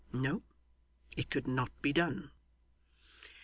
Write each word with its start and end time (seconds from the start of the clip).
No. 0.13 0.41
It 1.15 1.29
could 1.29 1.45
not 1.47 1.69
be 1.83 1.93
done. 1.93 2.31